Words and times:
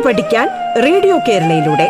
കേട്ടു 0.00 0.08
പഠിക്കാൻ 0.08 0.48
റേഡിയോ 0.82 1.18
കേരളയിലൂടെ. 1.18 1.88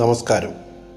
നമസ്കാരം. 0.00 0.50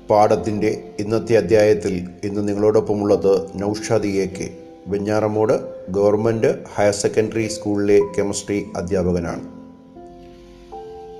പാഠത്തിന്റെ 0.09 0.83
ഇന്നത്തെ 0.99 1.33
അധ്യായത്തിൽ 1.33 2.09
ഇന്ന് 2.23 2.47
നിങ്ങളോടൊപ്പമുള്ളത് 2.47 3.47
Noushad 3.55 4.07
A 4.07 4.25
K. 4.25 4.49
Venjaramoodu 4.87 5.53
government 5.91 6.55
higher 6.75 6.93
secondary 6.93 7.47
സ്കൂളിലെ 7.47 7.99
കെമിസ്ട്രി 8.17 8.65
അധ്യാപകനാണ്. 8.77 9.58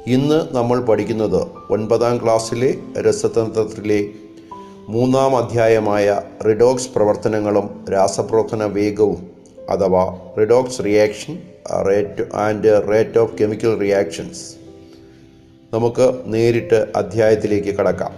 ഇന്ന് 0.07 0.55
നമ്മൾ 0.55 0.79
പഠിക്കുന്നത് 0.79 1.47
ഒൻപതാം 1.69 2.23
ക്ലാസ്സിലെ 2.23 2.75
രസതന്ത്രത്തിലെ 3.01 4.09
മൂന്നാം 4.87 5.37
അധ്യായമായ 5.37 6.21
റിഡോക്സ് 6.47 6.89
പ്രവർത്തനങ്ങളും 6.95 7.85
രാസപ്രവർത്തന 7.93 8.63
വേഗവും 8.63 9.27
അഥവാ 9.69 10.17
redox 10.39 10.85
reaction 10.85 11.39
rate 11.89 12.35
and 12.35 12.91
rate 12.91 13.19
of 13.19 13.37
chemical 13.37 13.79
reactions 13.79 14.55
നമുക്ക് 15.73 16.21
നേരിട്ട് 16.25 16.87
അധ്യായത്തിലേക്ക് 16.95 17.75
കടക്കാം. 17.75 18.11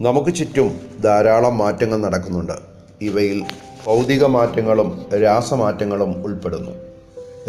നമുക്ക് 0.00 0.34
ചുറ്റും 0.34 0.80
ധാരാളം 1.04 1.58
മാറ്റങ്ങൾ 1.58 1.96
നടക്കുന്നുണ്ട്. 1.96 2.52
ഇവയിൽ 3.00 3.44
ഭൗതിക 3.86 4.24
മാറ്റങ്ങളും 4.24 5.06
രാസമാറ്റങ്ങളും 5.22 6.22
ഉൾപ്പെടുന്നു. 6.22 6.70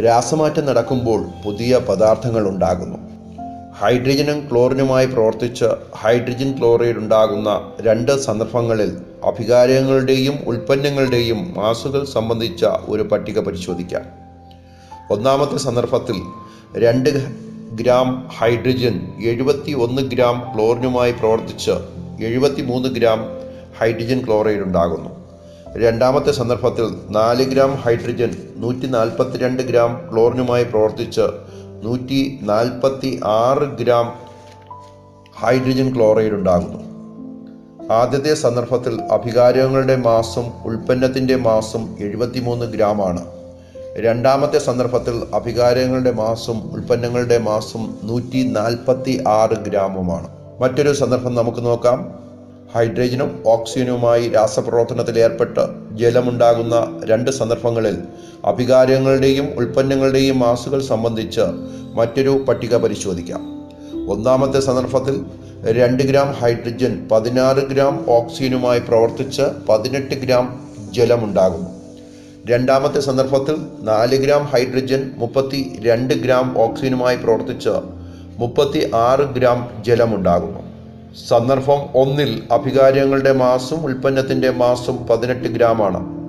രാസമാറ്റം 0.01 0.65
നടക്കുമ്പോൾ 0.65 1.25
പുതിയ 1.45 1.77
പദാർത്ഥങ്ങൾ 1.77 2.47
ഉണ്ടാകുന്നു. 2.49 3.12
ഹൈഡ്രജനും 3.79 4.49
ക്ലോറിനുമായി 4.51 5.05
പ്രവർത്തിച്ച് 5.05 5.65
ഹൈഡ്രജൻ 5.95 6.57
ക്ലോറൈഡ് 6.59 6.97
ഉണ്ടാകുന്ന 6.97 7.71
രണ്ട് 7.81 8.21
സന്ദർഭങ്ങളിൽ 8.21 8.97
അഭികാരങ്ങളുടെയും 9.23 10.35
ഉൽപ്പന്നങ്ങളുടെയും 10.47 11.53
മാസുകൾ 11.57 12.05
സംബന്ധിച്ച 12.05 12.65
ഒരു 12.65 13.03
പട്ടിക 13.03 13.39
പരിശോധിക്കാം. 13.39 14.01
ഒന്നാമത്തെ 15.11 15.57
സന്ദർഭത്തിൽ 15.57 16.15
രണ്ട് 16.77 17.09
ഗ്രാം 17.75 18.29
ഹൈഡ്രജൻ 18.37 18.95
എഴുപത്തി 19.25 19.71
ഒന്ന് 19.71 20.01
ഗ്രാം 20.01 20.55
ക്ലോറിനുമായി 20.55 21.11
പ്രവർത്തിച്ച് 21.11 21.71
എഴുപത്തി 22.23 22.61
മൂന്ന് 22.61 22.89
ഗ്രാം 22.89 23.19
ഹൈഡ്രജൻ 23.79 24.25
ക്ലോറൈഡ് 24.25 24.59
ഉണ്ടാകുന്നു. 24.59 25.09
രണ്ടാമത്തെ 25.83 26.31
സന്ദർഭത്തിൽ 26.31 26.87
നാല് 27.09 27.43
ഗ്രാം 27.43 27.71
ഹൈഡ്രജൻ 27.75 28.31
നൂറ്റി 28.55 28.85
നാൽപ്പത്തിരണ്ട് 28.85 29.63
ഗ്രാം 29.63 30.09
ക്ലോറിനുമായി 30.11 30.63
പ്രവർത്തിച്ച് 30.63 31.52
നൂറ്റി 31.83 32.39
നാൽപ്പത്തി 32.41 33.21
ആറ് 33.23 33.77
ഗ്രാം 33.77 34.13
ഹൈഡ്രജൻ 35.39 35.95
ക്ലോറൈഡ് 35.95 36.33
ഉണ്ടാകുന്നു. 36.33 36.93
ആദ്യത്തെ 37.93 38.33
സന്ദർഭത്തിൽ 38.33 39.01
അഭികാരങ്ങളുടെ 39.01 39.95
മാസം 39.95 40.43
ഉൽപ്പന്നത്തിന്റെ 40.65 41.35
മാസം 41.35 41.95
എഴുപത്തിമൂന്ന് 41.99 42.65
ഗ്രാമാണ് 42.65 43.25
രണ്ടാമത്തെ 43.97 44.59
സന്ദർഭത്തിൽ 44.59 45.23
അഭികാരങ്ങളുടെ 45.33 46.11
മാസം 46.11 46.71
ഉൽപ്പന്നങ്ങളുടെ 46.71 47.37
മാസം 47.37 47.95
നൂറ്റി 48.03 48.43
നാൽപ്പത്തി 48.43 49.23
ആറ് 49.27 49.55
ഗ്രാമുമാണ്. 49.55 50.27
മറ്റൊരു 50.59 50.93
സന്ദർഭം 50.93 51.35
നമുക്ക് 51.35 51.65
നോക്കാം. 51.65 52.22
ഹൈഡ്രജനും 52.75 53.43
ഓക്സിജനുമായി 53.45 54.29
രാസപ്രവർത്തനത്തിൽ 54.29 55.19
ഏർപ്പെട്ട് 55.19 55.63
ജലമുണ്ടാകുന്ന 55.91 57.01
രണ്ട് 57.05 57.31
സന്ദർഭങ്ങളിൽ 57.31 57.97
അഭികാര്യങ്ങളുടെയും 58.45 59.47
ഉൽപ്പന്നങ്ങളുടെയും 59.57 60.39
മാസുകൾ 60.39 60.81
സംബന്ധിച്ച് 60.81 61.41
മറ്റൊരു 61.93 62.29
പട്ടിക 62.29 62.77
പരിശോധിക്കാം. 62.77 63.41
ഒന്നാമത്തെ 64.09 64.59
സന്ദർഭത്തിൽ 64.59 65.25
രണ്ട് 65.71 66.03
ഗ്രാം 66.03 66.31
ഹൈഡ്രജൻ 66.31 67.07
പതിനാറ് 67.11 67.67
ഗ്രാം 67.67 68.05
ഓക്സിജനുമായി 68.09 68.79
പ്രവർത്തിച്ച് 68.79 69.41
പതിനെട്ട് 69.69 70.15
ഗ്രാം 70.15 70.69
ജലമുണ്ടാകുന്നു. 70.91 71.69
രണ്ടാമത്തെ 72.45 72.99
സന്ദർഭത്തിൽ 72.99 73.55
നാല് 73.81 74.15
ഗ്രാം 74.15 74.43
ഹൈഡ്രജൻ 74.43 75.11
മുപ്പത്തി 75.17 75.79
രണ്ട് 75.85 76.13
ഗ്രാം 76.13 76.57
ഓക്സിജനുമായി 76.57 77.15
പ്രവർത്തിച്ച് 77.15 77.75
മുപ്പത്തി 78.37 78.91
ആറ് 78.93 79.19
ഗ്രാം 79.19 79.83
ജലമുണ്ടാകുന്നു. 79.85 80.72
സന്ദർഭം 81.29 81.79
ഒന്നിൽ 81.95 82.43
അഭികാര്യങ്ങളുടെ 82.51 83.33
മാസം 83.33 83.75
ഉൽപ്പന്നത്തിന്റെ 83.75 84.49
മാസം 84.49 85.07
പതിനെട്ട് 85.07 85.47
ഗ്രാമാണ്. 85.47 86.23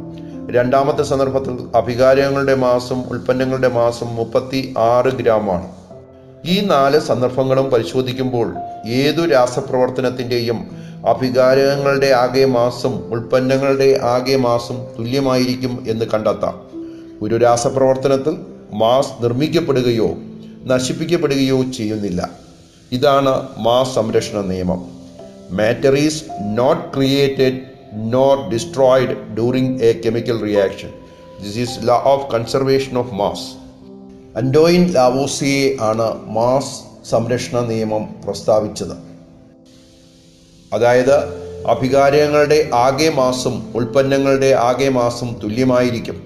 രണ്ടാമത്തെ 0.53 1.03
സന്ദർഭത്തിൽ 1.03 1.77
അഭികാര്യങ്ങളുടെ 1.77 2.55
മാസം 2.55 3.03
ഉൽപ്പന്നങ്ങളുടെ 3.03 3.69
മാസം 3.69 4.17
മുപ്പത്തി 4.17 4.75
ആറ് 4.79 5.13
ഗ്രാമാണ്. 5.13 5.69
ഈ 6.47 6.61
നാല് 6.61 6.99
സന്ദർഭങ്ങളും 6.99 7.71
പരിശോധിക്കുമ്പോൾ 7.71 8.55
ഏതു 8.87 9.27
രാസപ്രവർത്തനത്തിന്റെയും 9.27 10.65
അഭികാരങ്ങളുടെ 11.09 12.07
ആകെ 12.07 12.45
മാസം 12.45 12.97
ഉൽപ്പന്നങ്ങളുടെ 12.97 14.01
ആകെ 14.03 14.37
മാസം 14.37 14.87
തുല്യമായിരിക്കും 14.99 15.85
എന്ന് 15.89 16.05
കണ്ടെത്താം. 16.15 16.55
ഒരു 17.23 17.37
രാസപ്രവർത്തനത്തിൽ 17.37 18.37
മാസ് 18.73 19.23
നിർമ്മിക്കപ്പെടുകയോ 19.23 20.11
നശിപ്പിക്കപ്പെടുകയോ 20.65 21.63
ചെയ്യുന്നില്ല. 21.63 22.44
ഇതാണ് 22.95 23.49
മാസ് 23.59 23.95
സംരക്ഷണ 23.95 24.41
നിയമം. 24.41 24.81
Matter 25.51 25.95
is 25.95 26.25
not 26.55 26.95
created 26.95 27.61
nor 27.95 28.51
destroyed 28.53 29.35
during 29.35 29.81
a 29.81 30.01
chemical 30.01 30.43
reaction 30.43 30.89
this 31.45 31.59
is 31.59 31.79
law 31.83 32.03
of 32.05 32.33
conservation 32.33 32.99
of 32.99 33.15
mass 33.15 33.47
Antoine 34.39 34.93
Lavoisier 34.93 35.77
ആണ് 35.81 36.31
മാസ് 36.31 36.75
സംരക്ഷണ 37.11 37.61
നിയമം 37.61 38.09
പ്രസ്താവിച്ചത്. 38.25 38.97
അതായത് 40.73 41.17
അഭികാരങ്ങളുടെ 41.67 42.71
ആകെ 42.75 43.09
മാസം 43.09 43.73
ഉൽപ്പന്നങ്ങളുടെ 43.75 44.55
ആകെ 44.55 44.89
മാസം 44.89 45.37
തുല്യമായിരിക്കും. 45.43 46.23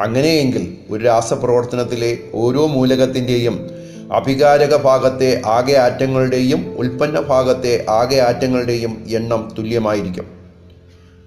അങ്ങനെയെങ്കിൽ 0.00 0.76
ഒരു 0.90 1.04
രാസപ്രവർത്തനത്തിലെ 1.04 2.18
ഓരോ 2.34 2.66
മൂലകത്തിന്റെയും 2.66 3.81
അഭികാരക 4.12 4.76
ഭാഗത്തെ 4.76 5.42
ആകെ 5.46 5.78
ആറ്റങ്ങളുടെയും 5.78 6.74
ഉൽപ്പന്ന 6.78 7.20
ഭാഗത്തെ 7.20 7.86
ആകെ 7.90 8.16
ആറ്റങ്ങളുടെയും 8.16 9.04
എണ്ണം 9.08 9.54
തുല്യമായിരിക്കും. 9.58 10.26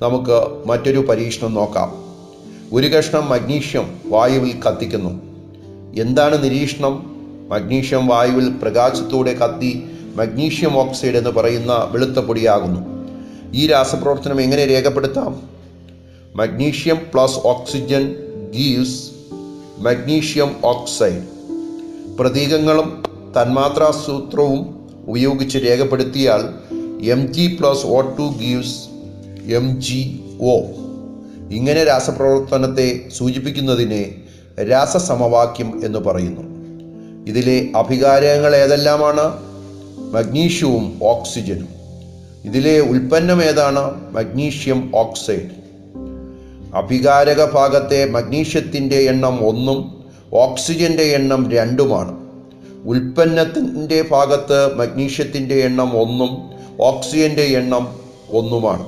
നമുക്ക് 0.01 0.67
മറ്റൊരു 0.67 0.99
പരീക്ഷണം 0.99 1.53
നോക്കാം. 1.53 2.05
ഒരു 2.73 2.87
കഷ്ണം 2.87 3.29
മഗ്നീഷ്യം 3.29 3.99
വായുവിൽ 4.05 4.61
കത്തിക്കുന്നു. 4.61 5.21
എന്താണ് 6.01 6.43
നിരീക്ഷണം? 6.43 7.15
മഗ്നീഷ്യം 7.49 8.07
വായുവിൽ 8.07 8.49
പ്രകാശത്തോടെ 8.49 9.33
കത്തി 9.33 9.83
മഗ്നീഷ്യം 10.15 10.77
ഓക്സൈഡ് 10.77 11.15
എന്ന് 11.15 11.29
പറയുന്ന 11.29 11.89
വെളുത്ത 11.91 12.19
പൊടിയാകുന്നു. 12.19 12.81
ഈ 13.53 13.67
രാസപ്രവർത്തനം 13.67 14.41
എങ്ങനെ 14.41 14.67
രേഖപ്പെടുത്താം? 14.67 15.41
Magnesium 16.35 16.97
plus 17.13 17.39
oxygen 17.43 18.15
gives 18.55 19.11
magnesium 19.79 20.55
oxide. 20.63 21.34
പ്രതീകങ്ങളും 22.19 23.03
തന്മാത്രാസൂത്രവും 23.41 24.89
ഉപയോഗിച്ച് 25.07 25.57
രേഖപ്പെടുത്തിയാൽ 25.57 26.49
M 27.05 27.33
G 27.33 27.57
plus 27.59 27.85
O 27.85 28.01
two 28.01 28.33
gives 28.37 28.89
M 29.53 29.81
G 29.81 30.19
O 30.41 30.59
ഇങ്ങനെ 31.51 31.83
രാസപ്രവർത്തനത്തെ 31.83 33.01
സൂചിപ്പിക്കുന്നതിനെ 33.09 34.15
രാസസമവാക്യം 34.71 35.85
എന്ന് 35.85 35.99
പറയുന്നു. 35.99 36.41
ഇതിലെ 37.27 37.67
അഭികാരങ്ങൾ 37.75 38.55
ഏതെല്ലാമാണ്? 38.55 39.39
മഗ്നീഷ്യവും 40.13 40.99
ഓക്സിജനും. 41.03 41.67
ഇതിലെ 42.45 42.79
ഉൽപ്പന്നം 42.79 43.43
ഏതാണ്? 43.43 44.13
Magnesium 44.13 44.91
oxide. 44.95 45.65
അഭികാരക 46.75 47.53
ഭാഗത്തെ 47.53 48.09
മഗ്നീഷ്യത്തിന്റെ 48.09 48.95
എണ്ണം 48.95 49.47
ഒന്നും 49.47 49.94
ഓക്സിജന്റെ 50.35 51.03
എണ്ണം 51.03 51.51
രണ്ടുമാണ്. 51.51 52.25
ഉൽപ്പന്നത്തിന്റെ 52.85 54.05
ഭാഗത്ത് 54.11 54.75
മഗ്നീഷ്യത്തിന്റെ 54.75 55.55
എണ്ണം 55.55 56.01
ഒന്നും 56.01 56.49
ഓക്സിജന്റെ 56.81 57.41
എണ്ണം 57.41 57.99
ഒന്നുമാണ്. 58.29 58.87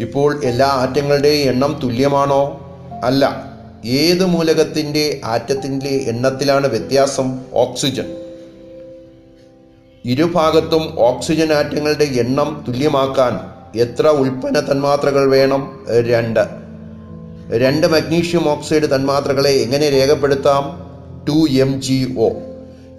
ഇപ്പോൾ 0.00 0.44
എല്ലാ 0.44 0.66
ആറ്റങ്ങളുടെയും 0.66 1.48
എണ്ണം 1.48 1.80
തുല്യമാണോ? 1.82 2.60
അല്ല. 3.04 3.44
ഏത് 3.84 4.24
മൂലകത്തിന്റെ 4.24 5.20
ആറ്റത്തിന്റെ 5.24 5.88
എണ്ണത്തിലാണ് 5.88 6.66
വ്യത്യാസം? 6.66 7.40
ഓക്സിജൻ. 7.52 8.16
ഇരുഭാഗത്തും 10.04 11.00
ഓക്സിജൻ 11.00 11.52
ആറ്റങ്ങളുടെ 11.52 12.04
എണ്ണം 12.04 12.64
തുല്യമാക്കാൻ 12.68 13.40
എത്ര 13.80 14.08
ഉൽപ്പന്ന 14.08 14.72
തന്മാത്രകൾ 14.72 15.30
വേണം? 15.30 15.86
രണ്ട്. 16.08 16.69
രണ്ട് 17.52 17.86
മഗ്നീഷ്യം 17.86 18.48
ഓക്സൈഡ് 18.48 18.94
തന്മാത്രകളെ 18.94 19.50
എങ്ങനെ 19.50 19.90
രേഖപ്പെടുത്താം? 19.90 20.90
Two 21.28 21.52
M 21.52 21.82
G 21.82 22.14
O. 22.18 22.30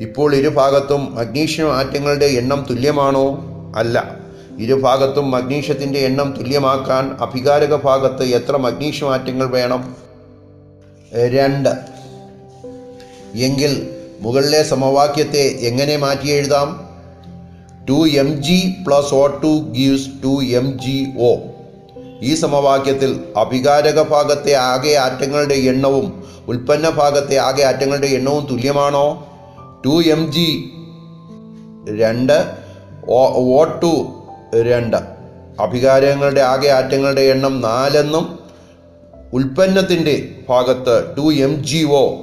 ഇപ്പോൾ 0.02 0.36
ഇരുഭാഗത്തും 0.36 1.16
മഗ്നീഷ്യം 1.16 1.76
ആറ്റങ്ങളുടെ 1.76 2.26
എണ്ണം 2.26 2.66
തുല്യമാണോ? 2.70 3.46
അല്ല. 3.76 4.18
ഇരുഭാഗത്തും 4.60 5.32
മഗ്നീഷ്യത്തിന്റെ 5.32 6.00
എണ്ണം 6.00 6.36
തുല്യമാക്കാൻ 6.38 7.18
അഭികാരക 7.20 7.76
ഭാഗത്ത് 7.76 8.24
എത്ര 8.24 8.58
മഗ്നീഷ്യം 8.58 9.14
ആറ്റങ്ങൾ 9.14 9.48
വേണം? 9.48 9.96
രണ്ട്. 11.14 11.70
എങ്കിൽ 13.36 13.90
മുകളിലെ 14.20 14.64
സമവാക്യത്തെ 14.64 15.42
എങ്ങനെ 15.42 15.98
മാറ്റി 15.98 16.28
എഴുതാം? 16.28 16.90
Two 17.90 18.08
M 18.08 18.44
G 18.44 18.74
plus 18.88 19.14
O 19.14 19.28
two 19.28 19.72
gives 19.72 20.24
two 20.24 20.44
M 20.44 20.80
G 20.80 21.08
O. 21.20 21.51
ഈ 22.22 22.36
സമവാക്യത്തിൽ 22.36 23.24
അഭികാരക 23.38 24.02
ഭാഗത്തെ 24.02 24.54
ആകെ 24.54 24.96
ആറ്റങ്ങളുടെ 24.96 25.54
എണ്ണവും 25.54 26.24
ഉൽപ്പന്ന 26.48 26.90
ഭാഗത്തെ 26.90 27.36
ആകെ 27.38 27.64
ആറ്റങ്ങളുടെ 27.64 28.08
എണ്ണവും 28.08 28.46
തുല്യമാണോ? 28.46 29.28
ടു 29.86 30.04
എം 30.04 30.32
ജി 30.32 30.72
രണ്ട് 32.00 32.54
ഒ 33.10 33.64
ടു 33.64 34.16
രണ്ട്. 34.62 34.98
അഭികാരങ്ങളുടെ 35.62 36.42
ആകെ 36.42 36.68
ആറ്റങ്ങളുടെ 36.68 37.22
എണ്ണം 37.22 37.62
നാലെന്നും 37.62 38.40
ഉൽപ്പന്നത്തിന്റെ 39.34 40.36
ഭാഗത്ത് 40.50 41.18
ടു 41.18 41.34
എം 41.34 41.64
ജി 41.64 41.84
ഒ 41.84 42.16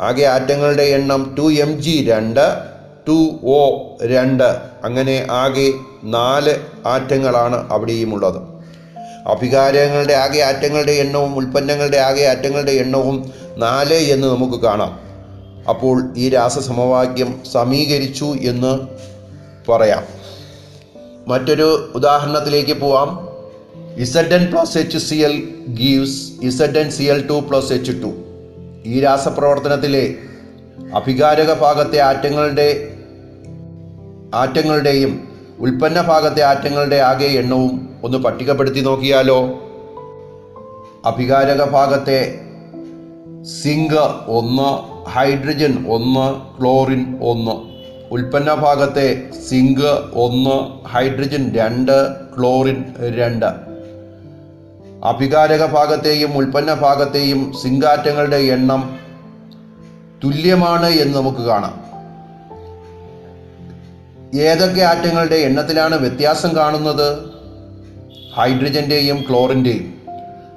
ആകെ 0.00 0.24
ആറ്റങ്ങളുടെ 0.24 0.82
എണ്ണം 0.82 1.34
ടു 1.38 1.52
എം 1.52 1.82
ജി 1.82 2.04
രണ്ട് 2.08 2.58
ടു 3.08 3.30
ഒ 3.44 3.88
രണ്ട്. 4.02 4.56
അങ്ങനെ 4.84 5.26
ആകെ 5.30 5.72
നാല് 6.04 6.54
ആറ്റങ്ങളാണ് 6.86 7.72
അവിടെയുമുള്ളത്. 7.72 8.49
അഭികാരങ്ങളുടെ 9.26 10.12
ആകെ 10.12 10.40
ആറ്റങ്ങളുടെ 10.40 10.92
എണ്ണവും 10.92 11.36
ഉൽപ്പന്നങ്ങളുടെ 11.36 11.96
ആകെ 11.96 12.24
ആറ്റങ്ങളുടെ 12.24 12.70
എണ്ണവും 12.70 13.32
നാല് 13.56 13.94
എന്ന് 13.94 14.28
നമുക്ക് 14.28 14.62
കാണാം. 14.62 15.00
അപ്പോൾ 15.68 16.14
ഈ 16.16 16.28
രാസസമവാക്യം 16.28 17.40
സമീകരിച്ചു 17.52 18.24
എന്ന് 18.24 18.80
പറയാം. 19.70 20.04
മറ്റൊരു 21.28 21.92
ഉദാഹരണത്തിലേക്ക് 21.94 22.72
പോവാം. 22.72 23.28
Z 23.96 24.34
N 24.34 24.52
plus 24.52 24.78
H 24.78 24.98
C 24.98 25.14
L 25.14 25.48
gives 25.68 26.32
Z 26.42 26.78
N 26.78 26.90
C 26.90 27.02
L 27.02 27.26
two 27.26 27.32
plus 27.32 27.72
H 27.72 27.92
two. 27.92 28.12
ഈ 28.84 29.00
രാസപ്രവർത്തനത്തിലെ 29.00 30.14
അഭികാരക 30.94 31.52
ഭാഗത്തെ 31.52 31.98
ആറ്റങ്ങളുടെ 31.98 32.94
ആറ്റങ്ങളുടെയും 34.34 35.29
ഉൽപ്പന്ന 35.60 36.00
ഭാഗത്തെ 36.00 36.42
ആറ്റങ്ങളുടെ 36.42 36.96
ആകെ 36.96 37.26
എണ്ണവും 37.26 37.88
ഒന്ന് 38.04 38.18
പട്ടികപ്പെടുത്തി 38.18 38.80
നോക്കിയാലോ? 38.80 39.44
അഭികാരക 41.04 41.64
ഭാഗത്തെ 41.64 42.40
സിങ്ക് 43.62 44.30
ഒന്ന് 44.30 45.00
ഹൈഡ്രജൻ 45.08 45.86
ഒന്ന് 45.88 46.60
ക്ലോറിൻ 46.60 47.18
ഒന്ന്. 47.22 47.70
ഉൽപ്പന്ന 48.12 48.54
ഭാഗത്തെ 48.54 49.30
സിങ്ക് 49.48 50.00
ഒന്ന് 50.14 50.86
ഹൈഡ്രജൻ 50.86 51.52
രണ്ട് 51.54 52.08
ക്ലോറിൻ 52.38 52.84
രണ്ട്. 53.16 53.46
അഭികാരക 55.04 55.66
ഭാഗത്തെയും 55.66 56.36
ഉൽപ്പന്ന 56.36 56.74
ഭാഗത്തെയും 56.74 57.52
സിങ്കാറ്റങ്ങളുടെ 57.62 58.36
എണ്ണം 58.36 58.98
തുല്യമാണ് 60.24 60.86
എന്ന് 60.86 61.18
നമുക്ക് 61.18 61.38
കാണാം. 61.38 61.89
ഏതൊക്കെ 64.34 64.80
ആറ്റങ്ങളുടെ 64.80 65.34
എണ്ണത്തിലാണ് 65.34 65.98
വ്യത്യാസം 65.98 66.56
കാണുന്നത്? 66.56 67.18
ഹൈഡ്രജന്റെയും 68.34 69.24
ക്ലോറിന്റെയും 69.28 70.00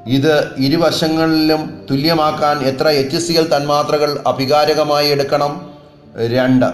ഇത് 0.08 0.56
ഇരുവശങ്ങളിലും 0.58 1.88
തുല്യമാക്കാൻ 1.92 2.60
എത്ര 2.60 2.88
എച്ച് 2.88 3.18
സി 3.18 3.34
എൽ 3.34 3.56
തന്മാത്രകൾ 3.56 4.24
അഭികാരകമായി 4.28 5.10
എടുക്കണം? 5.10 5.74
രണ്ട്. 6.18 6.66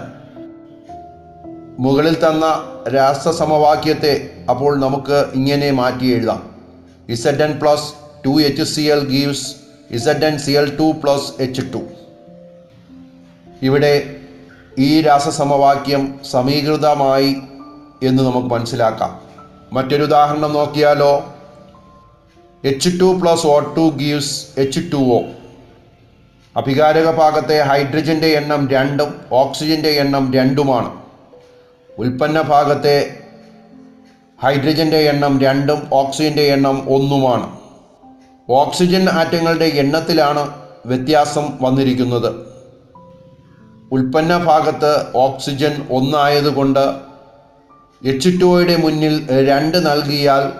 മുകളിൽ 1.78 2.14
തന്ന 2.14 2.46
രാസസമവാക്യത്തെ 2.94 4.30
അപ്പോൾ 4.50 4.80
നമുക്ക് 4.80 5.24
ഇങ്ങനെ 5.34 5.70
മാറ്റി 5.70 6.06
എഴുതാം. 6.06 6.54
Z 7.08 7.42
N 7.42 7.58
plus 7.58 7.92
two 8.26 8.42
H 8.42 8.62
C 8.62 8.80
L 8.80 9.08
gives 9.08 9.56
Z 9.90 10.24
N 10.24 10.38
C 10.38 10.50
L 10.50 10.76
two 10.76 10.92
plus 11.02 11.42
H 11.42 11.62
two 11.74 11.78
ഇവിടെ 13.62 14.16
ഈ 14.78 15.02
രാസസമവാക്യം 15.02 16.20
സമീകൃതമായി 16.30 17.36
എന്ന് 18.02 18.22
നമുക്ക് 18.22 18.46
മനസ്സിലാക്കാം. 18.46 19.20
മറ്റൊരു 19.72 20.02
ഉദാഹരണം 20.02 20.52
നോക്കിയാലോ. 20.52 21.34
H 22.64 23.00
two 23.00 23.04
plus 23.04 23.46
O 23.46 23.60
two 23.60 23.90
gives 23.96 24.46
H 24.58 24.80
two 24.92 24.96
O 24.96 25.22
അഭികാരക 26.56 27.10
ഭാഗത്തെ 27.10 27.62
ഹൈഡ്രജന്റെ 27.62 28.26
എണ്ണം 28.26 28.68
രണ്ടും 28.68 29.20
ഓക്സിജന്റെ 29.32 29.88
എണ്ണം 29.88 30.32
രണ്ടുമാണ്. 30.32 31.00
ഉൽപ്പന്ന 31.98 32.42
ഭാഗത്തെ 32.42 33.16
ഹൈഡ്രജന്റെ 34.42 34.96
എണ്ണം 34.96 35.40
രണ്ടും 35.40 35.88
ഓക്സിജന്റെ 35.92 36.42
എണ്ണം 36.42 36.88
ഒന്നുമാണ്. 36.88 37.58
ഓക്സിജൻ 38.50 39.08
ആറ്റങ്ങളുടെ 39.08 39.64
എണ്ണത്തിലാണ് 39.64 40.50
വ്യത്യാസം 40.86 41.58
വന്നിരിക്കുന്നത്. 41.60 42.59
ഉൽപ്പന്ന 43.92 44.38
ഭാഗത്ത് 44.38 45.06
ഓക്സിജൻ 45.14 45.86
ഒന്നായതുകൊണ്ട് 45.90 46.94
എച്ച് 48.04 48.40
ടുയുടെ 48.40 48.76
മുന്നിൽ 48.76 49.46
രണ്ട് 49.48 49.86
നൽകിയാൽ 49.86 50.52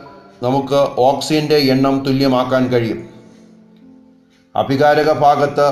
നമുക്ക് 0.44 0.80
ഓക്സിജന്റെ 0.98 1.56
എണ്ണം 1.56 2.04
തുല്യമാക്കാൻ 2.06 2.68
കഴിയും. 2.68 3.08
അഭികാരക 4.56 5.12
ഭാഗത്ത് 5.12 5.68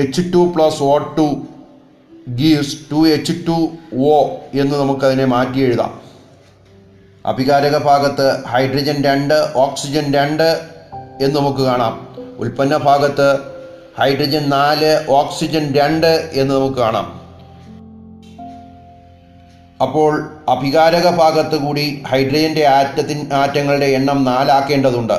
H 0.00 0.32
two 0.32 0.52
plus 0.56 0.82
O 0.82 0.98
two 0.98 1.42
gives 2.28 2.76
two 2.92 3.08
H 3.08 3.32
two 3.46 3.68
O 3.98 4.28
എന്ന് 4.54 4.76
നമുക്കതിനെ 4.76 5.24
മാറ്റി 5.24 5.58
എഴുതാം. 5.58 6.00
അഭികാരക 7.26 7.76
ഭാഗത്ത് 7.78 8.44
ഹൈഡ്രജൻ 8.46 9.02
രണ്ട് 9.04 9.52
ഓക്സിജൻ 9.56 10.12
രണ്ട് 10.12 10.60
എന്ന് 11.20 11.36
നമുക്ക് 11.36 11.58
കാണാം. 11.58 12.08
ഉൽപ്പന്ന 12.38 12.76
ഭാഗത്ത് 12.76 13.59
ഹൈഡ്രജൻ 13.98 14.48
നാല് 14.48 15.06
ഓക്സിജൻ 15.08 15.72
രണ്ട് 15.72 16.30
എന്ന് 16.32 16.54
നമുക്ക് 16.54 16.76
കാണാം. 16.76 17.20
അപ്പോൾ 19.82 20.30
അഭികാരക 20.48 21.10
ഭാഗത്ത് 21.10 21.56
കൂടി 21.56 22.02
ഹൈഡ്രജന്റെ 22.06 22.66
ആറ്റത്തിൻ 22.66 23.32
ആറ്റങ്ങളുടെ 23.32 23.86
എണ്ണം 23.86 24.24
നാലാക്കേണ്ടതുണ്ട്. 24.24 25.12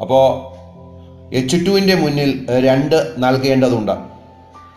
അപ്പോൾ 0.00 0.54
എച്ച് 1.34 1.66
ടുവിന്റെ 1.66 1.94
മുന്നിൽ 1.94 2.46
രണ്ട് 2.66 3.14
നൽകേണ്ടതുണ്ട്. 3.18 3.92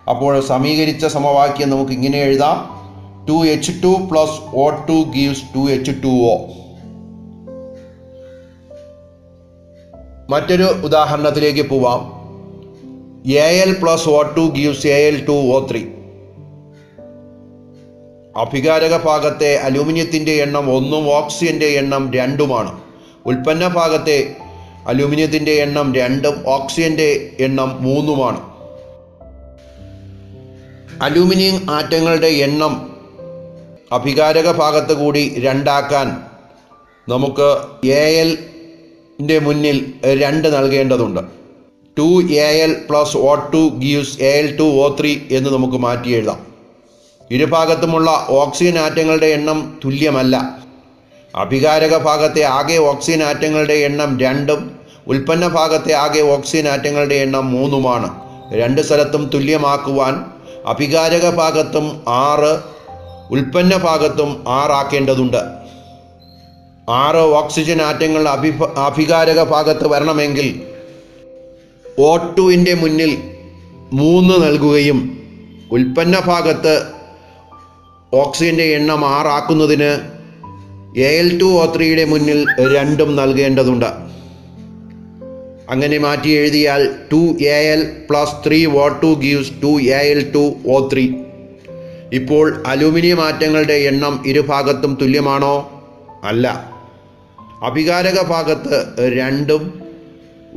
അപ്പോൾ 0.10 0.40
സമീകരിച്ച 0.40 1.06
സമവാക്യം 1.06 1.70
നമുക്ക് 1.70 1.92
ഇങ്ങനെ 1.92 2.18
എഴുതാം. 2.18 2.78
Two 3.30 3.48
H 3.48 3.84
two 3.84 4.08
plus 4.12 4.56
O 4.56 4.70
two 4.70 5.12
gives 5.16 5.44
two 5.56 5.72
H 5.72 5.92
two 6.04 6.08
O 6.08 6.38
മറ്റൊരു 10.30 10.64
ഉദാഹരണത്തിലേക്ക് 10.64 11.70
പോവാം. 11.70 12.17
A 13.36 13.46
L 13.62 13.72
two 15.28 15.32
O 15.32 15.68
three 15.72 15.80
അഭികാരക 18.36 18.98
ഭാഗത്തെ 19.06 19.56
അലൂമിനിയത്തിന്റെ 19.56 20.32
എണ്ണം 20.32 20.72
ഒന്നും 20.72 21.14
ഓക്സിജന്റെ 21.14 21.66
എണ്ണം 21.66 22.14
രണ്ടുമാണ്. 22.14 22.82
ഉൽപ്പന്ന 23.26 23.68
ഭാഗത്തെ 23.68 24.36
അലൂമിനിയത്തിന്റെ 24.88 25.52
എണ്ണം 25.52 25.96
രണ്ടും 25.96 26.44
ഓക്സിജന്റെ 26.48 27.32
എണ്ണം 27.40 27.84
മൂന്നുമാണ്. 27.84 28.42
അലൂമിനിയം 31.04 31.58
ആറ്റങ്ങളുടെ 31.70 32.28
എണ്ണം 32.28 32.74
അഭികാരക 33.92 34.52
ഭാഗത്ത് 34.52 34.94
കൂടി 34.94 35.40
രണ്ടാക്കാൻ 35.40 36.08
നമുക്ക് 37.08 37.50
എ 37.88 38.04
എൽ 38.22 38.38
മുന്നിൽ 39.40 39.94
രണ്ട് 40.22 40.48
നൽകേണ്ടതുണ്ട്. 40.56 41.47
Two 41.98 42.22
A 42.32 42.50
L 42.64 42.74
plus 42.90 43.18
O 43.18 43.36
two 43.36 43.62
gives 43.78 44.24
A 44.24 44.32
L 44.40 44.58
two 44.58 44.64
O 44.64 44.96
three 45.00 45.20
എന്ന് 45.32 45.50
നമുക്ക് 45.50 45.78
മാറ്റി 45.78 46.10
എഴുതാം. 46.10 46.40
ഇരുഭാഗത്തുമുള്ള 47.32 48.26
ഓക്സിജൻ 48.30 48.80
ആറ്റങ്ങളുടെ 48.80 49.26
എണ്ണം 49.26 49.80
തുല്യമല്ല. 49.86 50.36
അഭികാരക 51.36 51.98
ഭാഗത്തെ 51.98 52.42
ആകെ 52.42 52.78
ഓക്സിജൻ 52.78 53.24
ആറ്റങ്ങളുടെ 53.24 53.74
എണ്ണം 53.74 54.20
രണ്ടും 54.20 54.80
ഉൽപ്പന്ന 55.08 55.48
ഭാഗത്തെ 55.48 55.94
ആകെ 55.94 56.22
ഓക്സിജൻ 56.22 56.68
ആറ്റങ്ങളുടെ 56.70 57.16
എണ്ണം 57.16 57.52
മൂന്നുമാണ്. 57.52 58.10
രണ്ട് 58.52 58.82
സ്ഥലത്തും 58.82 59.30
തുല്യമാക്കുവാൻ 59.34 60.26
അഭികാരക 60.66 61.30
ഭാഗത്തും 61.30 62.04
ആറ് 62.08 62.62
ഉൽപ്പന്ന 63.32 63.78
ഭാഗത്തും 63.78 64.46
ആറാക്കേണ്ടതുണ്ട് 64.48 65.42
ആറ് 66.90 67.24
ഓക്സിജൻ 67.40 67.82
ആറ്റങ്ങൾ 67.82 68.30
അഭി 68.30 68.54
അഭികാരക 68.78 69.44
ഭാഗത്ത് 69.44 69.88
വരണമെങ്കിൽ 69.88 70.48
ഒ 72.00 72.18
ടുവിന്റെ 72.38 72.74
മുന്നിൽ 72.74 73.18
മൂന്ന് 73.94 74.44
നൽകുകയും 74.44 75.20
ഉൽപ്പന്ന 75.72 76.20
ഭാഗത്ത് 76.20 76.84
ഓക്സിജന്റെ 78.14 78.64
എണ്ണം 78.64 79.06
ആറാക്കുന്നതിന് 79.06 80.00
എൽ 81.00 81.40
ടു 81.40 81.44
ഒ 81.44 81.74
ത്രീയുടെ 81.76 82.06
മുന്നിൽ 82.06 82.46
രണ്ടും 82.76 83.16
നൽകേണ്ടതുണ്ട്. 83.16 83.86
അങ്ങനെ 85.70 85.98
മാറ്റി 85.98 86.30
എഴുതിയാൽ 86.30 86.96
two 87.12 87.38
A 87.44 87.72
L 87.72 88.02
plus 88.10 88.48
three 88.48 88.66
O 88.66 88.88
two 88.88 89.06
gives 89.06 89.52
two 89.64 89.82
A 89.82 89.98
L 89.98 90.32
two 90.36 90.54
O 90.68 90.90
three 90.94 91.10
ഇപ്പോൾ 92.14 92.64
അലൂമിനിയം 92.68 93.22
ആറ്റങ്ങളുടെ 93.22 93.74
എണ്ണം 93.74 94.24
ഇരുഭാഗത്തും 94.26 94.98
തുല്യമാണോ? 95.02 95.84
അല്ല. 96.24 96.72
അഭികാരക 97.64 98.22
ഭാഗത്ത് 98.22 98.94
രണ്ടും 99.18 99.87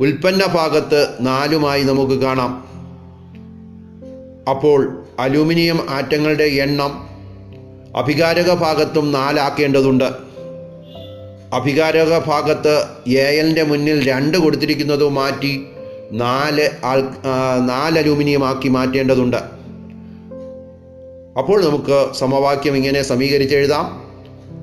ഉൽപ്പന്ന 0.01 0.45
ഭാഗത്ത് 0.45 1.07
നാലുമായി 1.21 1.83
നമുക്ക് 1.83 2.13
കാണാം. 2.13 2.51
അപ്പോൾ 4.49 5.03
അലൂമിനിയം 5.19 5.79
ആറ്റങ്ങളുടെ 5.89 6.43
എണ്ണം 6.43 6.91
അഭികാരക 7.95 8.53
ഭാഗത്തും 8.53 9.11
നാലാക്കേണ്ടതുണ്ട്. 9.11 10.09
അഭികാരക 11.53 12.17
ഭാഗത്ത് 12.17 12.85
എ 13.07 13.21
എല്ലിന്റെ 13.21 13.63
മുന്നിൽ 13.63 14.09
രണ്ട് 14.09 14.37
കൊടുത്തിരിക്കുന്നത് 14.37 15.09
മാറ്റി 15.09 15.65
നാല് 16.11 16.69
ആൾ 16.85 17.01
നാല് 17.65 17.99
അലൂമിനിയം 17.99 18.47
ആക്കി 18.47 18.69
മാറ്റേണ്ടതുണ്ട്. 18.69 19.37
അപ്പോൾ 21.37 21.65
നമുക്ക് 21.65 22.13
സമവാക്യം 22.13 22.75
ഇങ്ങനെ 22.75 23.01
സമീകരിച്ചെഴുതാം 23.01 23.85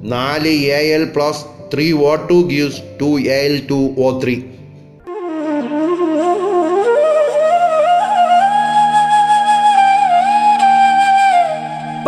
നാല് 0.02 0.48
A 0.48 0.80
L 0.94 1.04
plus 1.16 1.44
three 1.74 1.92
O 1.92 2.14
two 2.14 2.48
gives 2.48 2.82
two 3.00 3.20
A 3.20 3.40
L 3.44 3.66
two 3.70 4.00
O 4.00 4.20
three 4.24 4.42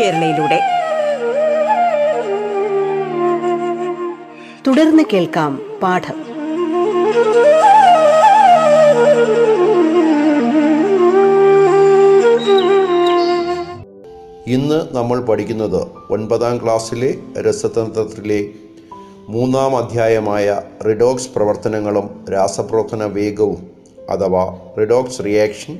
കേരളയിലൂടെ. 0.00 0.60
തുടർന്ന് 4.66 5.02
കേൾക്കാം 5.12 5.60
പാഠം. 5.82 6.26
ഇന്ന് 14.46 14.96
നമ്മൾ 14.96 15.20
പഠിക്കുന്നത് 15.20 15.86
ഒൻപതാം 16.10 16.62
ക്ലാസ്സിലെ 16.62 17.14
രസതന്ത്രത്തിലെ 17.40 18.48
മൂന്നാം 19.28 19.76
അധ്യായമായ 19.76 20.60
റിഡോക്സ് 20.86 21.30
പ്രവർത്തനങ്ങളും 21.36 22.24
രാസപ്രവർത്തന 22.32 23.04
വേഗവും 23.04 23.66
അഥവാ 24.10 24.58
redox 24.78 25.24
reaction 25.24 25.78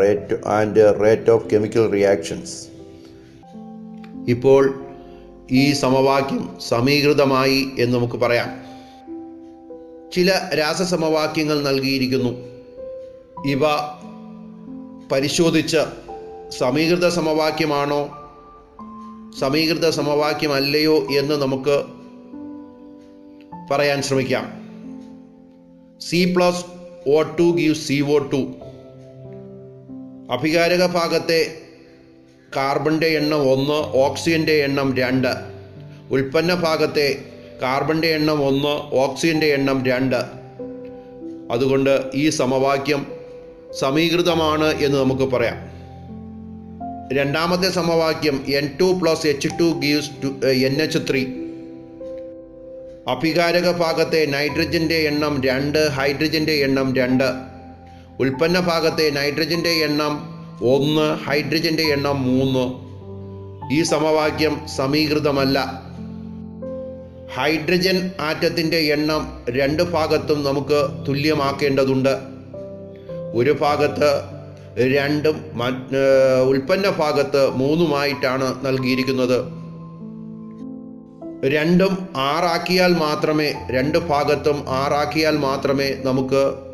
rate 0.00 0.48
and 0.48 0.94
rate 1.04 1.30
of 1.30 1.50
chemical 1.50 1.90
reactions 1.90 2.67
ഇപ്പോൾ 4.28 4.86
ഈ 5.50 5.72
സമവാക്യം 5.72 6.56
സമീകൃതമായി 6.68 7.66
എന്ന് 7.78 7.98
നമുക്ക് 7.98 8.14
പറയാം. 8.14 8.48
ചില 10.12 10.32
രാസസമവാക്യങ്ങൾ 10.58 11.62
നൽകിയിരിക്കുന്നു. 11.62 12.30
ഇവ 13.48 13.60
പരിശോധിച്ച് 15.12 15.76
സമീകൃത 16.58 17.08
സമവാക്യമാണോ 17.08 18.08
സമീകൃത 19.40 19.90
സമവാക്യമല്ലയോ 19.90 20.96
എന്ന് 20.96 21.34
നമുക്ക് 21.34 21.84
പറയാൻ 23.70 24.02
ശ്രമിക്കാം. 24.02 24.52
C 26.00 26.34
plus 26.36 26.64
O 27.08 27.22
two 27.22 27.42
give 27.42 27.74
C 27.74 28.04
O 28.10 28.18
two. 28.18 28.52
അഭികാരക 30.32 30.86
ഭാഗത്തെ 30.86 31.67
കാർബണിന്റെ 32.56 33.06
എണ്ണം 33.06 33.52
ഒന്ന് 33.52 33.96
ഓക്സിജന്റെ 33.96 34.52
എണ്ണം 34.52 34.96
രണ്ട്. 34.96 35.28
ഉൽപ്പന്ന 36.10 36.54
ഭാഗത്തെ 36.54 37.24
കാർബണിന്റെ 37.62 38.08
എണ്ണം 38.08 38.46
ഒന്ന് 38.46 38.94
ഓക്സിജന്റെ 38.94 39.46
എണ്ണം 39.46 39.86
രണ്ട്. 39.86 40.16
അതുകൊണ്ട് 41.52 42.02
ഈ 42.14 42.28
സമവാക്യം 42.28 43.06
സമീകൃതമാണ് 43.78 44.74
എന്ന് 44.74 44.98
നമുക്ക് 44.98 45.22
പറയാം. 45.22 45.56
രണ്ടാമത്തെ 47.16 47.70
സമവാക്യം 47.70 48.44
N 48.48 48.70
two 48.80 48.84
plus 48.84 49.26
H 49.26 49.48
two 49.48 49.64
gives 49.64 50.10
two 50.22 50.46
N 50.46 50.82
H 50.82 50.98
three 51.10 51.26
അഭികാരക 53.08 53.70
ഭാഗത്തെ 53.70 54.26
നൈട്രജന്റെ 54.26 54.94
എണ്ണം 54.94 55.42
രണ്ട് 55.44 55.88
ഹൈഡ്രജന്റെ 55.88 56.52
എണ്ണം 56.52 56.96
രണ്ട്. 56.96 57.24
ഉൽപ്പന്ന 58.20 58.60
ഭാഗത്തെ 58.60 59.10
നൈട്രജന്റെ 59.10 59.70
എണ്ണം 59.70 60.37
ഒന്ന് 60.62 61.16
ഹൈഡ്രജന്റെ 61.24 61.82
എണ്ണം 61.82 62.22
മൂന്ന്. 62.22 62.88
ഈ 63.74 63.82
സമവാക്യം 63.82 64.60
സമീകൃതമല്ല. 64.76 65.82
ഹൈഡ്രജൻ 67.34 68.10
ആറ്റത്തിന്റെ 68.20 68.76
എണ്ണം 68.76 69.44
രണ്ട് 69.50 69.82
ഭാഗത്തും 69.82 70.44
നമുക്ക് 70.44 71.06
തുല്യമാക്കേണ്ടതുണ്ട്. 71.08 72.18
ഒരു 73.34 73.56
ഭാഗത്ത് 73.60 74.22
രണ്ടും 74.94 75.44
ഉൽപ്പന്ന 76.48 76.90
ഭാഗത്ത് 76.90 77.50
മൂന്നുമായിട്ടാണ് 77.50 78.66
നൽകിയിരിക്കുന്നത്. 78.66 79.58
രണ്ടും 81.52 82.08
ആറാക്കിയാൽ 82.16 82.94
മാത്രമേ 82.94 83.54
രണ്ട് 83.70 83.98
ഭാഗത്തും 83.98 84.64
ആറാക്കിയാൽ 84.68 85.36
മാത്രമേ 85.36 85.94
നമുക്ക് 86.04 86.67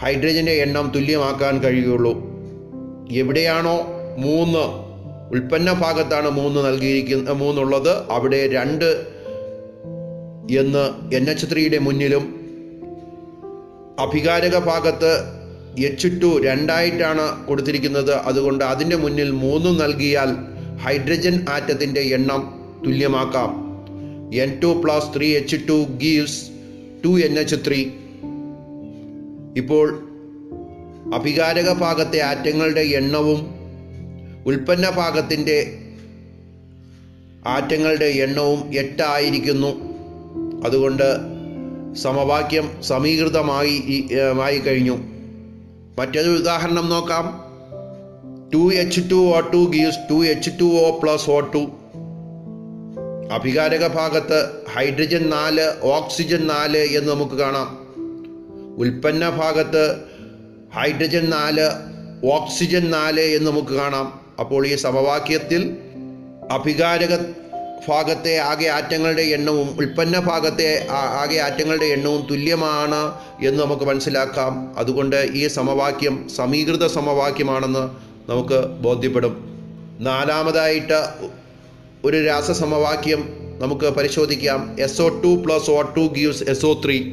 ഹൈഡ്രജന്റെ 0.00 0.52
എണ്ണം 0.52 0.92
തുല്യമാക്കാൻ 0.94 1.58
കഴിയുള്ളൂ. 1.58 2.12
എവിടെയാണോ 3.12 3.76
മൂന്ന് 4.18 4.90
ഉൽപ്പന്ന 5.32 5.72
ഭാഗത്താണ് 5.72 6.30
മൂന്ന് 6.30 6.66
നൽകിയിരിക്കുന്ന 6.66 7.30
മൂന്നുള്ളത് 7.30 8.10
അവിടെ 8.10 8.48
രണ്ട് 8.48 9.06
എന്ന് 10.58 11.14
എൻ 11.14 11.30
എച്ച് 11.30 11.46
ത്രീയുടെ 11.52 11.78
മുന്നിലും 11.78 12.40
അഭികാരക 13.98 14.58
ഭാഗത്ത് 14.58 15.12
എച്ച് 15.84 16.08
ടു 16.22 16.42
രണ്ടായിട്ടാണ് 16.42 17.46
കൊടുത്തിരിക്കുന്നത്. 17.46 18.12
അതുകൊണ്ട് 18.12 18.64
അതിന്റെ 18.64 18.96
മുന്നിൽ 18.96 19.30
മൂന്ന് 19.30 19.80
നൽകിയാൽ 19.80 20.28
ഹൈഡ്രജൻ 20.78 21.46
ആറ്റത്തിന്റെ 21.48 22.00
എണ്ണം 22.00 22.60
തുല്യമാക്കാം. 22.86 23.50
N 24.34 24.60
two 24.60 24.82
plus 24.84 25.18
three 25.18 25.36
H 25.36 25.56
two 25.68 25.86
gives 25.96 26.42
two 27.04 27.20
N 27.20 27.38
H 27.38 27.56
three. 27.66 27.86
ഇപ്പോൾ 29.56 30.08
അഭികാരക 31.14 31.72
ഭാഗത്തെ 31.72 32.20
ആറ്റങ്ങളുടെ 32.20 32.80
എണ്ണവും 32.80 33.54
ഉൽപ്പന്ന 34.46 34.90
ഭാഗത്തിന്റെ 34.90 35.78
ആറ്റങ്ങളുടെ 37.46 38.04
എണ്ണവും 38.04 38.78
എട്ടായിരിക്കുന്നു. 38.78 39.90
അതുകൊണ്ട് 40.64 41.16
സമവാക്യം 41.94 42.82
സമീകൃതമായി 42.82 44.08
ആയി 44.42 44.58
കഴിഞ്ഞു. 44.58 44.98
മറ്റൊരു 45.98 46.30
ഉദാഹരണം 46.30 46.90
നോക്കാം. 46.90 47.44
Two 48.54 48.74
H 48.74 49.10
two 49.10 49.36
O 49.36 49.40
two 49.40 49.70
gives 49.70 50.10
two 50.10 50.26
H 50.26 50.50
two 50.60 50.64
O 50.64 51.00
plus 51.02 51.30
O 51.30 51.40
two. 51.40 51.70
അഭികാരക 53.32 53.86
ഭാഗത്ത് 53.86 54.48
ഹൈഡ്രജൻ 54.72 55.30
നാല് 55.30 55.72
ഓക്സിജൻ 55.82 56.46
നാല് 56.46 56.78
എന്ന് 56.78 57.12
നമുക്ക് 57.12 57.34
കാണാം. 57.34 57.89
ഉൽപ്പന്ന 58.80 59.30
ഭാഗത്ത് 59.30 59.96
ഹൈഡ്രജൻ 60.74 61.30
നാല് 61.30 61.68
ഓക്സിജൻ 62.24 62.90
നാല് 62.90 63.20
എന്ന് 63.20 63.50
നമുക്ക് 63.50 63.68
കാണാം. 63.68 64.20
അപ്പോൾ 64.40 64.66
ഈ 64.66 64.76
സമവാക്യത്തിൽ 64.76 65.76
അഭികാരക 66.50 67.18
ഭാഗത്തെ 67.88 68.36
ആകെ 68.36 68.68
ആറ്റങ്ങളുടെ 68.68 69.22
എണ്ണവും 69.22 69.76
ഉൽപ്പന്ന 69.78 70.20
ഭാഗത്തെ 70.20 70.86
ആകെ 70.90 71.36
ആറ്റങ്ങളുടെ 71.36 71.84
എണ്ണവും 71.84 72.26
തുല്യമാണ് 72.30 73.14
എന്ന് 73.46 73.64
നമുക്ക് 73.64 73.82
മനസ്സിലാക്കാം. 73.82 74.78
അതുകൊണ്ട് 74.78 75.28
ഈ 75.34 75.46
സമവാക്യം 75.46 76.28
സമീകൃത 76.28 76.86
സമവാക്യമാണെന്ന് 76.86 77.84
നമുക്ക് 78.30 78.66
ബോധ്യപ്പെടും. 78.66 79.34
നാലാമതായിട്ട് 80.00 81.08
ഒരു 82.04 82.24
രാസസമവാക്യം 82.24 83.28
നമുക്ക് 83.58 83.84
പരിശോധിക്കാം. 83.84 84.76
S 84.80 85.02
O 85.02 85.08
two 85.08 85.42
plus 85.46 85.70
O 85.70 85.82
two 85.82 86.00
gives 86.00 86.44
S 86.50 86.66
O 86.66 86.80
three 86.84 87.12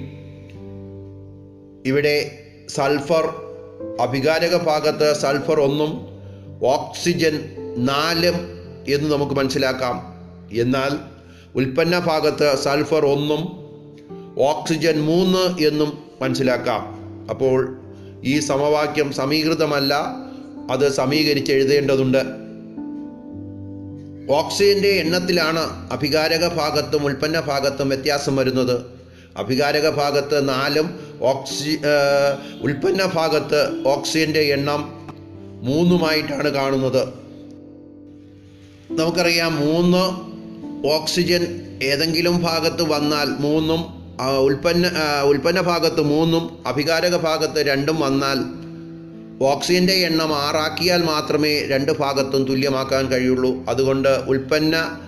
ഇവിടെ 1.87 2.43
സൾഫർ 2.69 3.33
അഭികാരക 4.01 4.55
ഭാഗത്ത് 4.55 5.13
സൾഫർ 5.13 5.59
ഒന്നും 5.59 6.07
ഓക്സിജൻ 6.65 7.55
നാലും 7.77 8.33
എന്ന് 8.95 9.11
നമുക്ക് 9.11 9.33
മനസ്സിലാക്കാം. 9.33 10.01
എന്നാൽ 10.59 10.97
ഉൽപ്പന്ന 11.55 11.99
ഭാഗത്ത് 11.99 12.57
സൾഫർ 12.63 13.05
ഒന്നും 13.05 13.67
ഓക്സിജൻ 14.43 15.01
മൂന്ന് 15.01 15.67
എന്നും 15.67 15.97
മനസ്സിലാക്കാം. 16.21 16.97
അപ്പോൾ 17.29 17.79
ഈ 18.23 18.39
സമവാക്യം 18.39 19.11
സമീകൃതമല്ല 19.11 19.93
അത് 20.71 20.91
സമീകരിച്ച് 20.91 21.51
എഴുതേണ്ടതുണ്ട്. 21.51 22.17
ഓക്സിജന്റെ 24.31 24.87
എണ്ണത്തിലാണ് 24.87 25.91
അഭികാരക 25.91 26.47
ഭാഗത്തും 26.47 27.05
ഉൽപ്പന്ന 27.05 27.39
ഭാഗത്തും 27.39 27.89
വ്യത്യാസം 27.89 28.35
വരുന്നത്. 28.35 28.81
അഭികാരക 29.37 29.89
ഭാഗത്ത് 29.89 30.49
നാലും 30.49 31.06
ഓക്സി 31.21 31.79
ഉൽപ്പന്ന 32.61 33.05
ഭാഗത്ത് 33.05 33.87
ഓക്സിജന്റെ 33.87 34.39
എണ്ണം 34.39 34.93
മൂന്നുമായിട്ടാണ് 35.63 36.49
കാണുന്നത്. 36.49 37.07
നമുക്കറിയാം 38.91 39.55
മൂന്ന് 39.55 40.03
ഓക്സിജൻ 40.87 41.43
ഏതെങ്കിലും 41.83 42.41
ഭാഗത്ത് 42.41 42.83
വന്നാൽ 42.83 43.27
മൂന്നും 43.39 43.97
ഉൽപ്പന്ന 44.39 44.91
ഉൽപ്പന്ന 45.23 45.61
ഭാഗത്ത് 45.61 46.01
മൂന്നും 46.01 46.63
അഭികാരക 46.67 47.15
ഭാഗത്ത് 47.15 47.67
രണ്ടും 47.67 47.99
വന്നാൽ 47.99 48.39
ഓക്സിജന്റെ 49.43 49.93
എണ്ണം 49.93 50.35
ആറാക്കിയാൽ 50.35 51.03
മാത്രമേ 51.03 51.65
രണ്ട് 51.67 51.91
ഭാഗത്തും 51.91 52.43
തുല്യമാക്കാൻ 52.43 53.07
കഴിയുള്ളൂ. 53.07 53.65
അതുകൊണ്ട് 53.69 54.09
ഉൽപ്പന്ന 54.09 54.99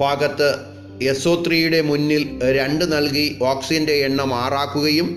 ഭാഗത്ത് 0.00 0.77
എസ് 1.02 1.28
ഒ 1.28 1.42
ത്രീയുടെ 1.46 1.80
മുന്നിൽ 1.80 2.22
രണ്ട് 2.56 2.84
നൽകി 2.92 3.24
ഓക്സിജന്റെ 3.50 3.92
എണ്ണം 4.06 4.30
ആറാക്കുകയും 4.34 5.08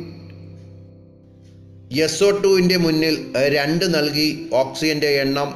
എസ് 2.06 2.24
ഒ 2.24 2.30
ടുവിന്റെ 2.44 2.78
മുന്നിൽ 2.78 3.16
രണ്ട് 3.56 3.86
നൽകി 3.96 4.28
ഓക്സിജന്റെ 4.54 5.08
എണ്ണം 5.08 5.50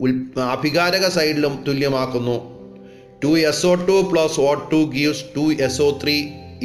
ഉൽ 0.00 0.12
അഭികാരക 0.54 1.08
സൈഡിലും 1.08 1.64
തുല്യമാക്കുന്നു. 1.66 2.36
Two 3.22 3.38
S 3.50 3.66
O 3.66 3.74
two 3.74 3.96
plus 4.12 4.40
O 4.40 4.54
two 4.72 4.80
gives 4.96 5.24
two 5.36 5.44
S 5.66 5.82
O 5.82 5.98
three 6.02 6.16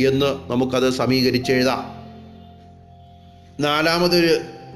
എന്ന് 0.10 0.52
നമുക്കത് 0.52 0.90
സമീകരിച്ച് 0.94 1.52
എഴുതാം 1.52 1.84
നാലാമതൊരു 3.60 4.34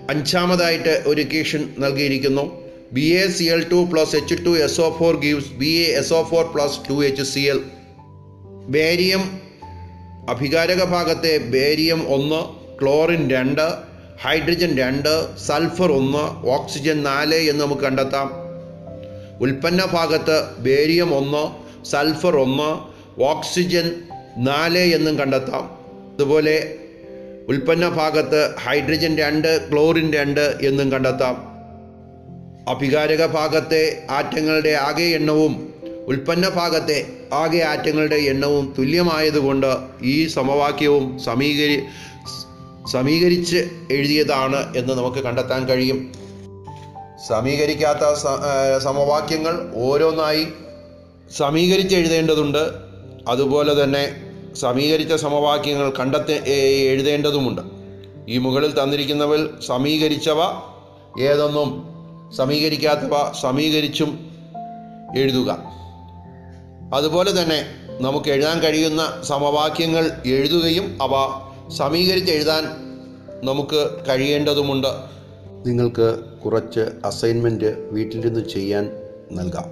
അഞ്ചാമതായിട്ട് 0.10 1.04
ഒരു 1.08 1.22
ഇക്വേഷൻ 1.22 1.70
നൽകിയിരിക്കുന്നു. 1.80 2.46
B 2.94 3.08
A 3.24 3.28
C 3.28 3.44
L 3.44 3.64
two 3.72 3.80
plus 3.92 4.16
H 4.16 4.36
two 4.46 4.50
S 4.66 4.82
O 4.82 4.96
four 5.00 5.16
gives 5.16 5.52
B 5.54 5.72
A 5.82 5.88
S 6.00 6.14
O 6.14 6.24
four 6.24 6.46
plus 6.54 6.90
two 6.90 7.06
H 7.06 7.24
C 7.24 7.40
L 7.40 7.60
barium 8.70 9.42
അഭികാരക 10.30 10.84
ഭാഗത്തെ 10.84 11.38
barium 11.38 12.14
ഒന്ന് 12.14 12.46
chlorine 12.82 13.30
രണ്ട് 13.30 13.72
hydrogen 14.22 14.78
രണ്ട് 14.78 15.38
സൾഫർ 15.38 15.92
ഒന്ന് 15.92 16.48
ഓക്സിജൻ 16.48 17.04
നാല് 17.04 17.36
എന്ന് 17.36 17.66
നമുക്ക് 17.66 17.82
കണ്ടെത്താം. 17.82 18.32
ഉൽപ്പന്ന 19.42 19.86
ഭാഗത്ത് 19.86 20.62
ബേരിയം 20.62 21.16
ഒന്ന് 21.16 21.70
സൾഫർ 21.86 22.38
ഒന്ന് 22.38 22.80
ഓക്സിജൻ 23.22 23.92
നാല് 24.38 24.80
എന്നും 24.80 25.20
കണ്ടെത്താം. 25.20 25.72
അതുപോലെ 26.14 26.76
ഉൽപ്പന്ന 27.48 27.90
ഭാഗത്ത് 27.90 28.56
ഹൈഡ്രജൻ 28.56 29.18
രണ്ട് 29.18 29.72
ക്ലോറിൻ 29.72 30.14
രണ്ട് 30.14 30.58
എന്നും 30.62 30.92
കണ്ടെത്താം. 30.92 31.36
അഭികാരക 32.70 33.26
ഭാഗത്തെ 33.26 34.04
ആറ്റങ്ങളുടെ 34.10 34.70
ആകെ 34.70 35.04
എണ്ണവും 35.04 35.69
ഉൽപ്പന്ന 36.10 36.50
ഭാഗത്തെ 36.50 37.08
ആകെ 37.34 37.60
ആറ്റങ്ങളുടെ 37.60 38.16
എണ്ണവും 38.16 38.76
തുല്യമായതുകൊണ്ട് 38.78 39.78
ഈ 40.02 40.28
സമവാക്യവും 40.28 41.20
സമീകരി 41.20 41.84
സമീകരിച്ച് 42.92 43.70
എഴുതിയതാണ് 43.92 44.78
എന്ന് 44.78 44.94
നമുക്ക് 44.94 45.18
കണ്ടെത്താൻ 45.18 45.68
കഴിയും. 45.68 46.14
സമീകരിക്കാത്ത 47.28 48.14
സമവാക്യങ്ങൾ 48.78 49.72
ഓരോന്നായി 49.76 50.48
സമീകരിച്ച് 51.38 51.96
എഴുതേണ്ടതുണ്ട്. 51.96 52.72
അതുപോലെ 53.28 53.84
തന്നെ 53.84 54.34
സമീകരിച്ച 54.56 55.14
സമവാക്യങ്ങൾ 55.14 55.94
കണ്ടെത്തി 56.00 56.50
എഴുതേണ്ടതുമുണ്ട്. 56.90 57.62
ഈ 58.30 58.38
മുകളിൽ 58.38 58.84
തന്നിരിക്കുന്നവൽ 58.84 59.50
സമീകരിച്ചവ 59.68 60.40
ഏതൊന്നും 61.22 61.84
സമീകരിക്കാത്തവ 62.38 63.34
സമീകരിച്ചും 63.42 64.30
എഴുതുക. 65.18 65.80
അതുപോലെ 66.94 67.42
തന്നെ 67.42 67.66
നമുക്ക് 68.02 68.30
എഴുതാൻ 68.30 68.60
കഴിയുന്ന 68.60 69.22
സമവാക്യങ്ങൾ 69.24 70.12
എഴുതുകയും 70.26 70.98
അവ 71.02 71.12
സമീകരിച്ച് 71.72 72.32
എഴുതാൻ 72.32 72.64
നമുക്ക് 73.44 73.90
കഴിയേണ്ടതുമുണ്ട്. 74.10 74.88
നിങ്ങൾക്ക് 75.66 76.20
കുറച്ച് 76.46 76.80
അസൈൻമെന്റ് 77.06 77.94
നിന്ന് 78.28 78.50
ചെയ്യാൻ 78.50 78.90
നൽകാം. 79.32 79.66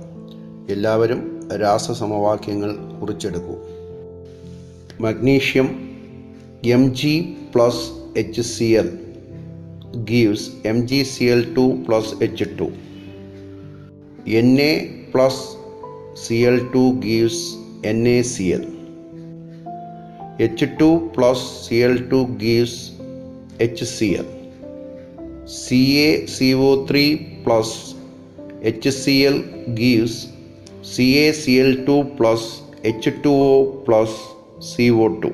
എല്ലാവരും 0.70 1.50
രാസസമവാക്യങ്ങൾ 1.62 3.00
കുറിച്ചെടുക്കൂ. 3.00 3.56
Magnesium 5.00 5.98
M 6.66 6.96
G 6.96 7.38
plus 7.56 7.92
H 8.18 8.42
C 8.42 8.64
L 8.64 9.00
gives 9.96 10.68
M 10.68 10.88
G 10.88 11.04
C 11.04 11.24
L 11.24 11.54
two 11.56 11.84
plus 11.88 12.24
H 12.24 12.44
two 12.60 12.64
N 14.30 14.62
A 14.62 14.86
plus 15.16 15.67
Cl2 16.22 17.00
gives 17.00 17.56
NaCl. 17.84 18.64
H2 20.40 21.14
plus 21.14 21.40
Cl2 21.66 22.38
gives 22.40 22.76
HCl. 23.60 24.26
CaCO3 25.46 27.44
plus 27.44 27.94
HCl 28.64 29.76
gives 29.76 30.16
CaCl2 30.82 32.18
plus 32.18 32.62
H2O 32.84 33.86
plus 33.86 34.10
CO2. 34.60 35.32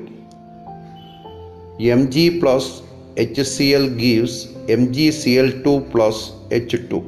Mg 1.80 2.40
plus 2.40 2.82
HCl 3.16 3.96
gives 3.96 4.48
MgCl2 4.68 5.90
plus 5.90 6.32
H2. 6.50 7.02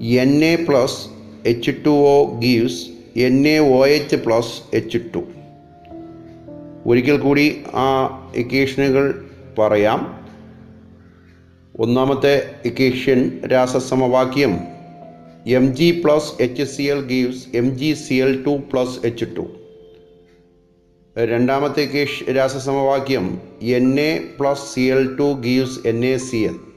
Na 0.00 0.52
plus 0.66 1.08
H 1.46 1.70
two 1.86 1.90
O 1.90 2.38
gives 2.38 2.86
N 3.18 3.48
A 3.48 3.58
O 3.58 3.86
H 3.86 4.16
plus 4.16 4.76
H 4.76 4.98
two 5.14 5.24
ഒരിക്കൽ 6.86 7.16
കൂടി 7.16 7.62
ആ 7.74 8.16
ഇക്വേഷനുകൾ 8.36 9.28
പറയാം. 9.58 10.28
ഒന്നാമത്തെ 11.78 12.54
equation 12.64 13.40
രാസസമവാക്യം. 13.52 14.58
M 15.46 15.76
G 15.76 16.02
plus 16.04 16.42
H 16.42 16.62
C 16.62 16.82
L 16.82 17.00
gives 17.00 17.56
M 17.56 17.78
G 17.78 17.92
C 17.92 18.14
L 18.14 18.44
two 18.46 18.50
plus 18.50 19.06
H 19.06 19.24
two 19.24 19.46
രണ്ടാമത്തെ 21.18 22.06
രാസസമവാക്യം 22.32 23.40
N 23.62 24.00
A 24.00 24.18
plus 24.40 24.74
C 24.74 24.80
L 24.80 25.16
two 25.16 25.22
gives 25.22 25.88
N 25.88 26.04
A 26.04 26.16
C 26.16 26.36
L 26.36 26.69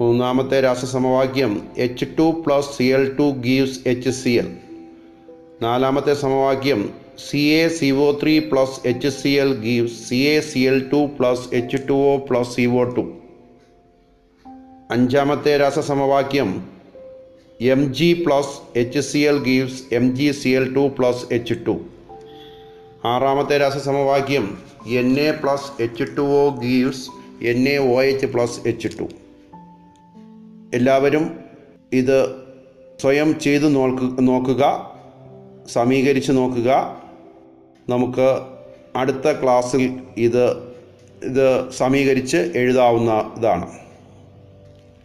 മൂന്നാമത്തെ 0.00 0.56
രാസസമവാക്യം 0.60 1.52
H 1.76 2.06
two 2.18 2.24
plus 2.46 2.72
C 2.76 2.86
L 2.92 3.04
two 3.18 3.26
gives 3.40 3.78
H 3.86 4.12
C 4.12 4.32
L 4.32 4.48
നാലാമത്തെ 5.62 6.14
സമവാക്യം 6.14 6.80
C 7.18 7.40
A 7.54 7.62
C 7.68 7.88
O 7.98 8.08
three 8.22 8.34
plus 8.40 8.76
H 8.86 9.10
C 9.10 9.30
L 9.34 9.52
gives 9.60 9.96
C 10.08 10.18
A 10.26 10.34
C 10.40 10.62
L 10.62 10.78
two 10.92 11.00
plus 11.18 11.46
H 11.54 11.80
two 11.88 11.96
O 12.10 12.14
plus 12.28 12.52
C 12.56 12.66
O 12.74 12.84
two 12.90 13.04
അഞ്ചാമത്തെ 14.90 15.56
രാസസമവാക്യം 15.56 16.50
M 17.60 17.82
G 17.92 18.12
plus 18.26 18.54
H 18.78 19.00
C 19.00 19.22
L 19.24 19.38
gives 19.42 19.82
M 19.94 20.16
G 20.16 20.30
C 20.32 20.52
L 20.52 20.66
two 20.74 20.86
plus 20.98 21.26
H 21.32 21.56
two 21.66 21.74
ആറാമത്തെ 23.06 23.58
രാസസമവാക്യം 23.58 24.46
N 24.98 25.12
A 25.20 25.30
plus 25.40 25.70
H 25.82 26.16
two 26.16 26.26
O 26.36 26.48
gives 26.60 27.06
N 27.44 27.62
A 27.68 27.78
O 27.88 27.96
H 28.02 28.26
plus 28.26 28.60
H 28.66 28.90
two 28.98 29.06
എല്ലാവരും 30.76 31.40
ഇത് 31.92 32.34
സ്വയം 33.00 33.40
ചെയ്തു 33.40 33.66
നോക്ക് 33.66 34.28
നോക്കുക 34.28 34.92
സമീകരിച്ച് 35.72 36.32
നോക്കുക. 36.32 36.96
നമുക്ക് 37.88 38.40
അടുത്ത 38.96 39.32
ക്ലാസ്സിൽ 39.32 40.00
ഇത് 40.16 40.50
ഇത് 41.24 41.70
സമീകരിച്ച് 41.70 42.36
എഴുതാവുന്ന 42.36 43.34
ഇതാണ് 43.38 43.72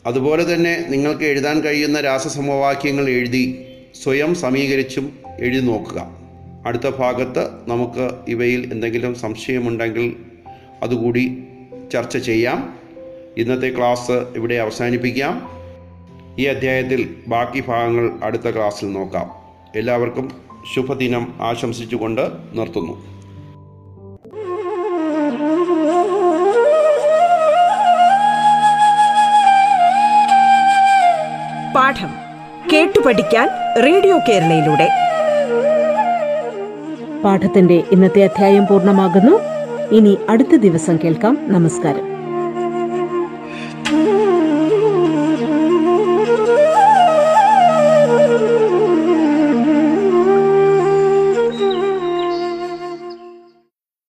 അതുപോലെ 0.05 0.53
തന്നെ 0.53 0.85
നിങ്ങൾക്ക് 0.89 1.23
എഴുതാൻ 1.23 1.61
കഴിയുന്ന 1.61 2.01
രാസസമവാക്യങ്ങൾ 2.01 3.09
എഴുതി 3.09 3.65
സ്വയം 4.03 4.35
സമീകരിച്ചും 4.35 5.19
എഴുതി 5.39 5.65
നോക്കുക. 5.65 6.11
അടുത്ത 6.65 6.89
ഭാഗത്ത് 6.89 7.49
നമുക്ക് 7.67 8.09
ഇവയിൽ 8.27 8.69
എന്തെങ്കിലും 8.71 9.15
സംശയമുണ്ടെങ്കിൽ 9.15 10.15
അതുകൂടി 10.83 11.43
ചർച്ച 11.93 12.17
ചെയ്യാം. 12.17 12.79
ഇന്നത്തെ 13.37 13.77
ക്ലാസ് 13.77 14.11
ഇവിടെ 14.11 14.55
അവസാനിപ്പിക്കാം. 14.55 15.60
ഈ 16.39 16.45
അധ്യായത്തിൽ 16.45 17.15
ബാക്കി 17.27 17.63
ഭാഗങ്ങൾ 17.67 18.11
അടുത്ത 18.23 18.49
ക്ലാസ്സിൽ 18.51 18.91
നോക്കാം. 18.91 19.31
എല്ലാവർക്കും 19.75 20.31
ശുഭദിനം 20.75 21.33
ആശംസിച്ചുകൊണ്ട് 21.41 22.21
നിർത്തുന്നു. 22.53 22.93
പാഠം 31.75 32.09
കേട്ടു 32.73 32.99
പഠിക്കാൻ 32.99 33.49
റേഡിയോ 33.85 34.19
കേരളയിലൂടെ. 34.29 34.89
പാഠത്തിന്റെ 37.23 37.83
ഇന്നത്തെ 37.91 38.23
അധ്യായം 38.23 38.67
പൂർണമാകുന്നു. 38.67 39.39
ഇനി 39.95 40.17
അടുത്ത 40.29 40.55
ദിവസം 40.55 40.99
കേൾക്കാം. 41.03 41.37
നമസ്കാരം. 41.41 42.10